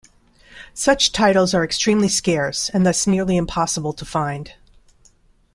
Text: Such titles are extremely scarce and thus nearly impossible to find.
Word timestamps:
Such 0.73 1.11
titles 1.11 1.53
are 1.53 1.63
extremely 1.63 2.07
scarce 2.07 2.69
and 2.73 2.83
thus 2.87 3.05
nearly 3.05 3.37
impossible 3.37 3.93
to 3.93 4.03
find. 4.03 4.53